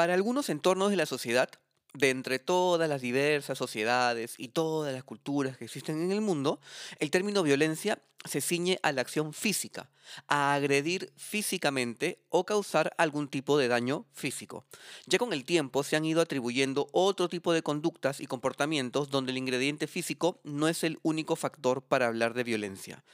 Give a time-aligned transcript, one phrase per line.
[0.00, 1.50] Para algunos entornos de la sociedad,
[1.92, 6.58] de entre todas las diversas sociedades y todas las culturas que existen en el mundo,
[7.00, 9.90] el término violencia se ciñe a la acción física,
[10.26, 14.64] a agredir físicamente o causar algún tipo de daño físico.
[15.04, 19.32] Ya con el tiempo se han ido atribuyendo otro tipo de conductas y comportamientos donde
[19.32, 23.04] el ingrediente físico no es el único factor para hablar de violencia.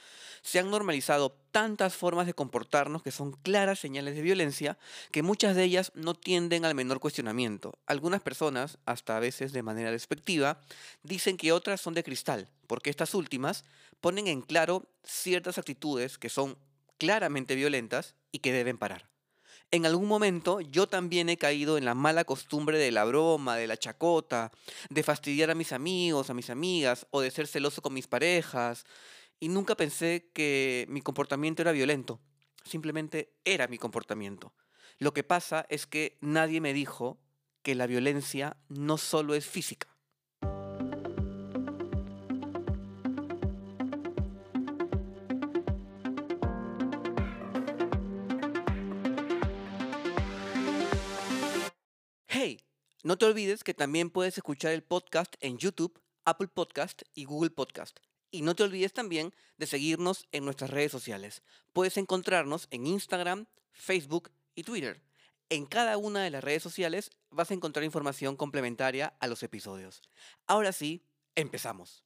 [0.46, 4.78] Se han normalizado tantas formas de comportarnos que son claras señales de violencia
[5.10, 7.80] que muchas de ellas no tienden al menor cuestionamiento.
[7.84, 10.60] Algunas personas, hasta a veces de manera despectiva,
[11.02, 13.64] dicen que otras son de cristal, porque estas últimas
[14.00, 16.56] ponen en claro ciertas actitudes que son
[16.96, 19.08] claramente violentas y que deben parar.
[19.72, 23.66] En algún momento yo también he caído en la mala costumbre de la broma, de
[23.66, 24.52] la chacota,
[24.90, 28.86] de fastidiar a mis amigos, a mis amigas, o de ser celoso con mis parejas,
[29.40, 32.20] y nunca pensé que mi comportamiento era violento.
[32.64, 34.54] Simplemente era mi comportamiento.
[34.98, 37.20] Lo que pasa es que nadie me dijo
[37.62, 39.88] que la violencia no solo es física.
[52.28, 52.64] Hey,
[53.02, 57.50] no te olvides que también puedes escuchar el podcast en YouTube, Apple Podcast y Google
[57.50, 57.98] Podcast.
[58.36, 61.42] Y no te olvides también de seguirnos en nuestras redes sociales.
[61.72, 65.02] Puedes encontrarnos en Instagram, Facebook y Twitter.
[65.48, 70.02] En cada una de las redes sociales vas a encontrar información complementaria a los episodios.
[70.46, 71.02] Ahora sí,
[71.34, 72.05] empezamos.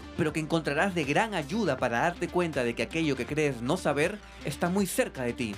[0.21, 3.75] pero que encontrarás de gran ayuda para darte cuenta de que aquello que crees no
[3.75, 5.55] saber está muy cerca de ti.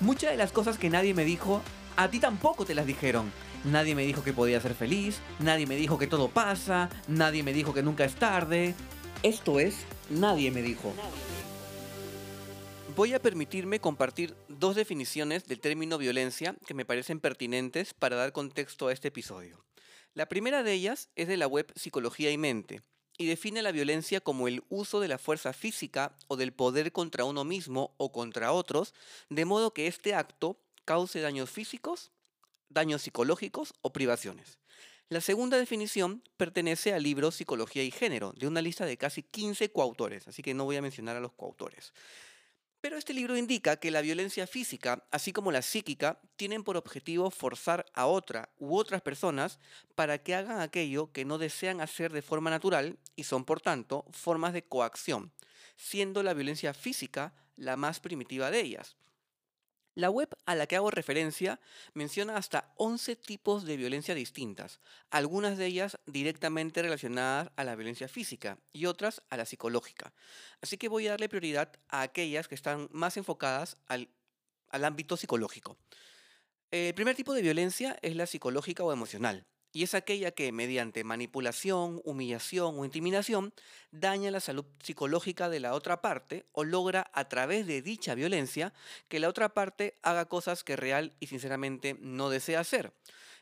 [0.00, 1.60] Muchas de las cosas que nadie me dijo,
[1.96, 3.32] a ti tampoco te las dijeron.
[3.64, 7.52] Nadie me dijo que podía ser feliz, nadie me dijo que todo pasa, nadie me
[7.52, 8.76] dijo que nunca es tarde.
[9.24, 9.78] Esto es,
[10.10, 10.94] nadie me dijo.
[12.94, 18.30] Voy a permitirme compartir dos definiciones del término violencia que me parecen pertinentes para dar
[18.30, 19.64] contexto a este episodio.
[20.14, 22.82] La primera de ellas es de la web Psicología y Mente,
[23.16, 27.24] y define la violencia como el uso de la fuerza física o del poder contra
[27.24, 28.94] uno mismo o contra otros,
[29.28, 32.10] de modo que este acto cause daños físicos,
[32.68, 34.58] daños psicológicos o privaciones.
[35.08, 39.70] La segunda definición pertenece al libro Psicología y Género, de una lista de casi 15
[39.70, 41.92] coautores, así que no voy a mencionar a los coautores.
[42.84, 47.30] Pero este libro indica que la violencia física, así como la psíquica, tienen por objetivo
[47.30, 49.58] forzar a otra u otras personas
[49.94, 54.04] para que hagan aquello que no desean hacer de forma natural y son, por tanto,
[54.10, 55.32] formas de coacción,
[55.78, 58.96] siendo la violencia física la más primitiva de ellas.
[59.94, 61.60] La web a la que hago referencia
[61.92, 68.08] menciona hasta 11 tipos de violencia distintas, algunas de ellas directamente relacionadas a la violencia
[68.08, 70.12] física y otras a la psicológica.
[70.60, 74.08] Así que voy a darle prioridad a aquellas que están más enfocadas al,
[74.72, 75.78] ámbito psicológico.
[76.72, 81.02] El primer tipo de violencia es la psicológica o emocional y es aquella que mediante
[81.02, 83.52] manipulación, humillación o intimidación
[83.90, 88.72] daña la salud psicológica de la otra parte o logra a través de dicha violencia
[89.08, 92.92] que la otra parte haga cosas que real y sinceramente no desea hacer.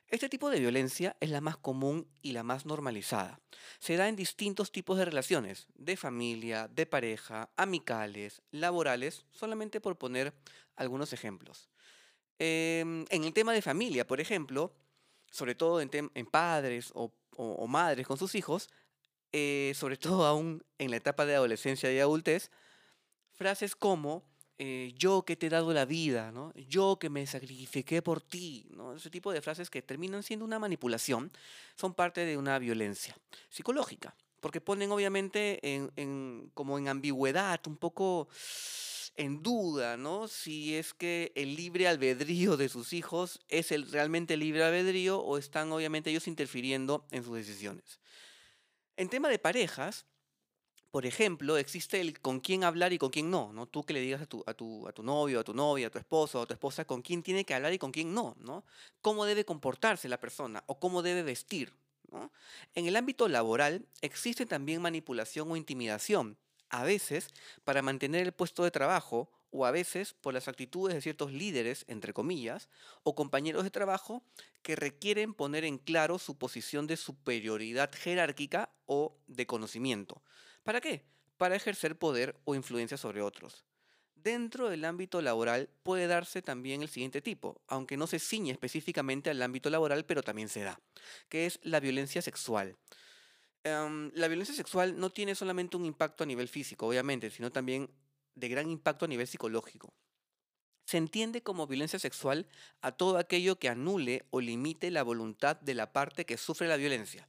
[0.08, 3.38] Este tipo de violencia es la más común y la más normalizada.
[3.78, 9.98] Se da en distintos tipos de relaciones, de familia, de pareja, amicales, laborales, solamente por
[9.98, 10.32] poner
[10.76, 11.68] algunos ejemplos.
[12.38, 14.74] Em, en el tema de familia, por ejemplo,
[15.32, 17.10] sobre todo en, padres o,
[17.66, 18.68] madres con sus hijos,
[19.32, 22.50] eh, sobre todo aún en la etapa de adolescencia y adultez,
[23.32, 24.22] frases como
[24.58, 26.52] eh, yo que te he dado la vida, ¿no?
[26.54, 28.94] yo que me sacrifiqué por ti, ¿no?
[28.94, 31.32] ese tipo de frases que terminan siendo una manipulación,
[31.74, 33.16] son parte de una violencia
[33.48, 38.28] psicológica, porque ponen obviamente en, como en ambigüedad un poco
[39.16, 40.28] en duda, ¿no?
[40.28, 45.38] Si es que el libre albedrío de sus hijos es el realmente libre albedrío o
[45.38, 48.00] están obviamente ellos interfiriendo en sus decisiones.
[48.96, 50.06] En tema de parejas,
[50.90, 53.66] por ejemplo, existe el con quién hablar y con quién no, ¿no?
[53.66, 55.90] Tú que le digas a tu, a tu, a tu novio, a tu novia, a
[55.90, 58.64] tu esposo, a tu esposa, con quién tiene que hablar y con quién no, ¿no?
[59.00, 61.72] Cómo debe comportarse la persona o cómo debe vestir.
[62.74, 66.36] En el ámbito laboral existe también manipulación o intimidación,
[66.72, 67.28] a veces
[67.62, 71.84] para mantener el puesto de trabajo o a veces por las actitudes de ciertos líderes,
[71.86, 72.70] entre comillas,
[73.04, 74.24] o compañeros de trabajo
[74.62, 80.22] que requieren poner en claro su posición de superioridad jerárquica o de conocimiento.
[80.64, 81.04] ¿Para qué?
[81.36, 83.64] Para ejercer poder o influencia sobre otros.
[84.14, 89.28] Dentro del ámbito laboral puede darse también el siguiente tipo, aunque no se ciñe específicamente
[89.28, 90.80] al ámbito laboral, pero también se da,
[91.28, 92.76] que es la violencia sexual.
[93.64, 97.88] Em, la violencia sexual no tiene solamente un impacto a nivel físico, obviamente, sino también
[98.34, 99.92] de gran impacto a nivel psicológico.
[100.84, 102.48] Se entiende como violencia sexual
[102.80, 106.76] a todo aquello que anule o limite la voluntad de la parte que sufre la
[106.76, 107.28] violencia.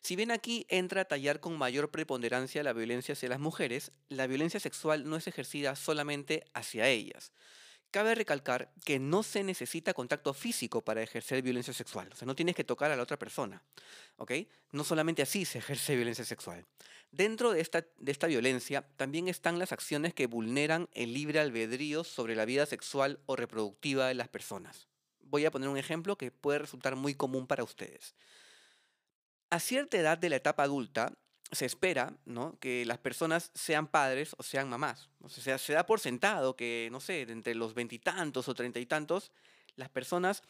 [0.00, 4.26] Si bien aquí entra a tallar con mayor preponderancia la violencia hacia las mujeres, la
[4.26, 7.32] violencia sexual no es ejercida solamente hacia ellas,
[7.96, 12.10] Cabe recalcar que no se necesita contacto físico para ejercer violencia sexual.
[12.12, 13.62] O sea, no tienes que tocar a la otra persona.
[14.18, 14.32] ¿Ok?
[14.72, 16.66] No solamente así se ejerce violencia sexual.
[17.10, 22.04] Dentro de esta, de esta violencia también están las acciones que vulneran el libre albedrío
[22.04, 24.88] sobre la vida sexual o reproductiva de las personas.
[25.20, 28.14] Voy a poner un ejemplo que puede resultar muy común para ustedes.
[29.48, 31.14] A cierta edad de la etapa adulta,
[31.52, 32.58] se espera ¿no?
[32.60, 35.08] que las personas sean padres o sean mamás.
[35.22, 38.86] O sea, se da por sentado que, no sé, entre los veintitantos o treinta y
[38.86, 39.32] tantos,
[39.76, 40.42] las personas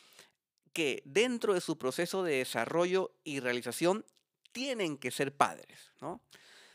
[0.72, 4.04] que dentro de su proceso de desarrollo y realización
[4.52, 5.92] tienen que ser padres.
[6.00, 6.20] ¿no?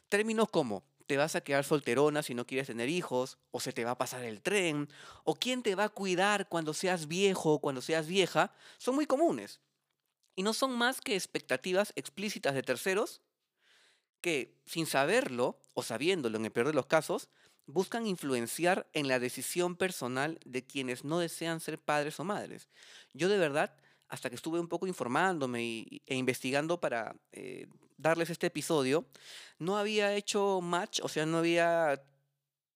[0.09, 3.83] Términos como te vas a quedar solterona si no quieres tener hijos, o se te
[3.83, 4.87] va a pasar el tren,
[5.25, 9.05] o quién te va a cuidar cuando seas viejo o cuando seas vieja, son muy
[9.05, 9.59] comunes.
[10.35, 13.21] Y no son más que expectativas explícitas de terceros
[14.21, 17.29] que, sin saberlo o sabiéndolo en el peor de los casos,
[17.65, 22.69] buscan influenciar en la decisión personal de quienes no desean ser padres o madres.
[23.13, 23.75] Yo de verdad,
[24.07, 29.05] hasta que estuve un poco informándome e investigando para eh, darles este episodio,
[29.57, 32.01] no había hecho match, o sea, no había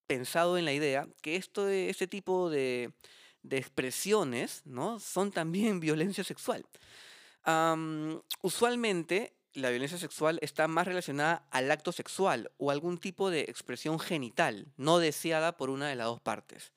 [0.08, 2.94] pensado en la idea que esto este tipo de,
[3.50, 5.00] expresiones ¿no?
[5.00, 6.66] son también violencia sexual.
[8.42, 14.00] usualmente la violencia sexual está más relacionada al acto sexual o algún tipo de expresión
[14.00, 16.74] genital no deseada por una de las dos partes.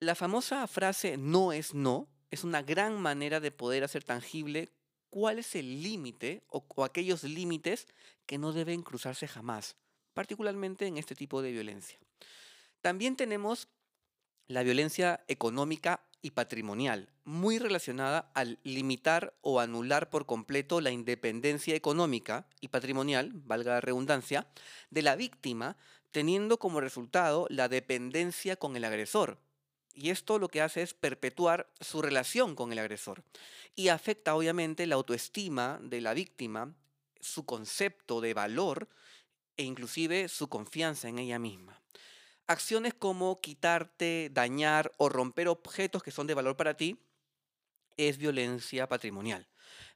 [0.00, 4.72] La famosa frase no es no es una gran manera de poder hacer tangible
[5.10, 7.86] cuál es el límite o, aquellos límites
[8.26, 9.76] que no deben cruzarse jamás,
[10.14, 11.98] particularmente en este tipo de violencia.
[12.80, 13.68] También tenemos
[14.48, 21.74] la violencia económica y patrimonial, muy relacionada al limitar o anular por completo la independencia
[21.74, 24.46] económica y patrimonial, valga la redundancia,
[24.88, 25.76] de la víctima,
[26.12, 29.38] teniendo como resultado la dependencia con el agresor.
[29.92, 33.22] Y esto lo que hace es perpetuar su relación con el agresor.
[33.76, 36.74] Y afecta obviamente la autoestima de la víctima,
[37.20, 38.88] su concepto de valor
[39.58, 41.83] e inclusive su confianza en ella misma.
[42.46, 46.98] Acciones como quitarte, dañar o romper objetos que son de valor para ti
[47.96, 49.46] es violencia patrimonial.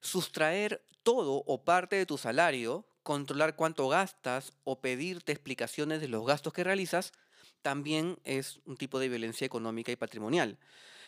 [0.00, 6.27] Sustraer todo o parte de tu salario, controlar cuánto gastas o pedirte explicaciones de los
[6.27, 7.12] gastos que realizas,
[7.61, 10.59] también es un tipo de violencia económica y patrimonial.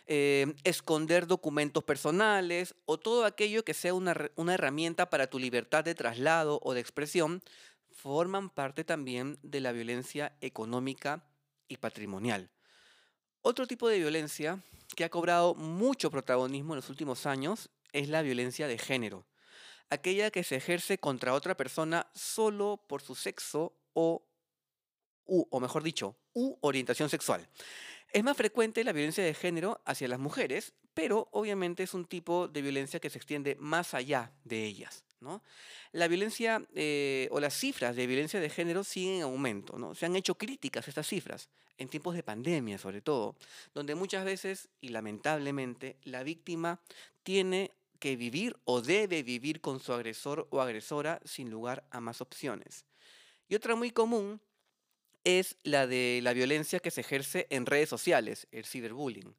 [0.07, 5.85] Eh, esconder documentos personales o todo aquello que sea una, una herramienta para tu libertad
[5.85, 7.43] de traslado o de expresión,
[7.91, 11.30] forman parte también de la violencia económica
[11.71, 12.51] y patrimonial.
[13.41, 14.63] Otro tipo de violencia
[14.95, 19.27] que ha cobrado mucho protagonismo en los últimos años es la violencia de género,
[19.89, 24.27] aquella que se ejerce contra otra persona solo por su sexo o,
[25.25, 27.49] o mejor dicho, u orientación sexual.
[28.13, 32.49] Es más frecuente la violencia de género hacia las mujeres, pero obviamente es un tipo
[32.49, 35.05] de violencia que se extiende más allá de ellas.
[35.93, 39.79] La violencia eh, o las cifras de violencia de género siguen en aumento.
[39.79, 39.95] ¿no?
[39.95, 41.49] Se han hecho críticas a estas cifras,
[41.79, 43.37] en tiempos de pandemia sobre todo,
[43.75, 46.81] donde muchas veces y lamentablemente la víctima
[47.23, 52.21] tiene que vivir o debe vivir con su agresor o agresora sin lugar a más
[52.21, 52.87] opciones.
[53.49, 54.41] Y otra muy común
[55.25, 59.35] es la de la violencia que se ejerce en redes sociales, el ciberbullying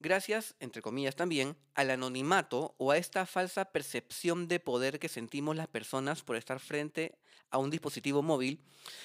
[0.00, 5.56] gracias, entre comillas también, al anonimato o a esta falsa percepción de poder que sentimos
[5.56, 7.18] las personas por estar frente
[7.50, 8.60] a un dispositivo móvil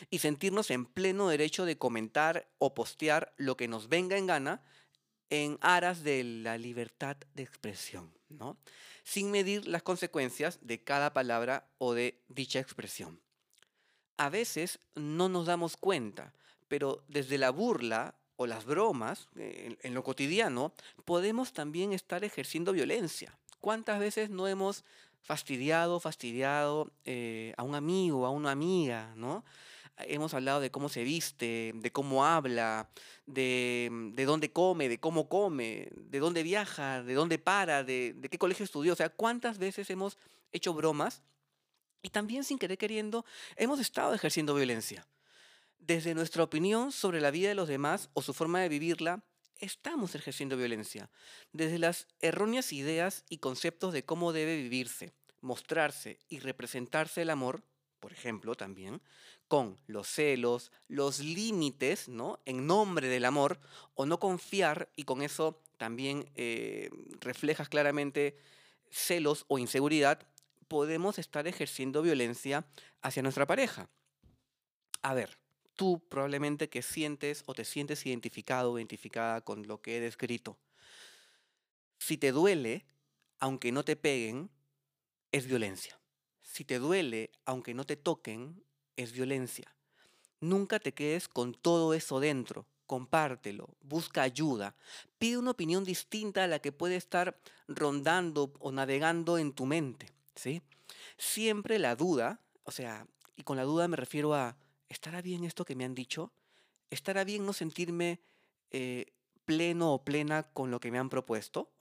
[0.09, 4.63] y sentirnos en pleno derecho de comentar o postear lo que nos venga en gana
[5.29, 8.57] en aras de la libertad de expresión, ¿no?
[9.03, 13.21] Sin medir las consecuencias de cada palabra o de dicha expresión.
[14.17, 16.33] A veces no nos damos cuenta,
[16.67, 20.73] pero desde la burla o las bromas, eh, en, lo cotidiano,
[21.05, 23.37] podemos también estar ejerciendo violencia.
[23.59, 24.83] ¿Cuántas veces no hemos
[25.21, 29.45] fastidiado, fastidiado eh, a un amigo, a una amiga, ¿no?
[29.97, 32.89] Hemos hablado de cómo se viste, de cómo habla,
[33.27, 38.27] de, de dónde come, de cómo come, de dónde viaja, de dónde para, de, de
[38.29, 38.93] qué colegio estudió.
[38.93, 40.17] O sea, cuántas veces hemos
[40.51, 41.21] hecho bromas
[42.01, 43.23] y también sin querer queriendo
[43.55, 45.05] hemos estado ejerciendo violencia.
[45.81, 49.23] Desde nuestra opinión sobre la vida de los demás o su forma de vivirla,
[49.57, 51.09] estamos ejerciendo violencia.
[51.53, 55.11] Desde las erróneas ideas y conceptos de cómo debe vivirse,
[55.41, 57.63] mostrarse y representarse el amor,
[57.99, 59.01] por ejemplo, también,
[59.47, 62.39] con los celos, los límites, ¿no?
[62.45, 63.59] En nombre del amor,
[63.95, 68.37] o no confiar, y con eso también eh, reflejas claramente
[68.91, 70.27] celos o inseguridad,
[70.67, 72.67] podemos estar ejerciendo violencia
[73.01, 73.89] hacia nuestra pareja.
[75.01, 75.41] A ver,
[75.75, 80.57] tú probablemente que sientes o te sientes identificado o identificada con lo que he descrito.
[81.99, 82.85] Si te duele,
[83.39, 84.49] aunque no te peguen,
[85.31, 85.99] es violencia.
[86.41, 88.63] Si te duele, aunque no te toquen,
[88.97, 89.73] es violencia.
[90.39, 92.65] Nunca te quedes con todo eso dentro.
[92.87, 94.75] Compártelo, busca ayuda,
[95.17, 100.07] pide una opinión distinta a la que puede estar rondando o navegando en tu mente.
[100.35, 100.61] ¿sí?
[101.17, 104.57] Siempre la duda, o sea, y con la duda me refiero a,
[104.91, 106.31] ¿estará bien esto que me han dicho?
[106.89, 108.19] ¿Estará bien no sentirme
[108.69, 109.13] eh,
[109.45, 111.71] pleno o plena con lo que me han propuesto?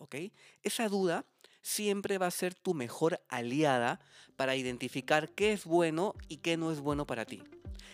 [0.62, 1.26] Esa duda
[1.62, 4.00] siempre va a ser tu mejor aliada
[4.36, 7.42] para identificar qué es bueno y qué no es bueno para ti.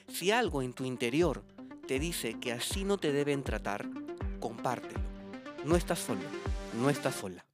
[0.09, 1.43] Si algo en tu interior
[1.89, 3.89] te dice que así no te deben tratar,
[4.39, 5.01] compártelo.
[5.65, 6.23] No estás solo,
[6.75, 7.45] no estás sola.